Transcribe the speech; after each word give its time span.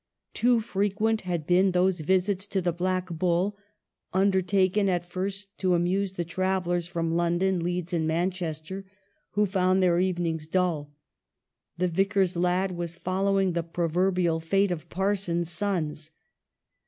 Too 0.33 0.61
frequent 0.61 1.21
had 1.29 1.45
been 1.45 1.73
those 1.73 1.99
visits 1.99 2.47
to 2.47 2.59
the" 2.59 2.73
Black 2.81 3.09
Bull," 3.11 3.55
undertaken, 4.13 4.89
at 4.89 5.05
first, 5.05 5.55
to 5.59 5.75
amuse 5.75 6.13
the 6.13 6.25
travellers 6.25 6.87
from 6.87 7.11
London, 7.13 7.59
Leeds 7.63 7.93
and 7.93 8.07
Manchester, 8.07 8.83
who 9.33 9.45
found 9.45 9.83
their 9.83 9.99
evenings 9.99 10.47
dull. 10.47 10.91
The 11.77 11.87
Vicar's 11.87 12.35
lad 12.35 12.71
was 12.71 12.95
following 12.95 13.53
the 13.53 13.61
proverbial 13.61 14.39
fate 14.39 14.71
of 14.71 14.89
parsons' 14.89 15.51
sons. 15.51 16.09